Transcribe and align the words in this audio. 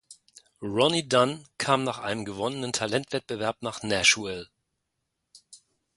Ronnie 0.63 1.07
Dunn 1.07 1.45
kam 1.59 1.83
nach 1.83 1.99
einem 1.99 2.25
gewonnenen 2.25 2.73
Talentwettbewerb 2.73 3.61
nach 3.61 3.83
Nashville. 3.83 4.49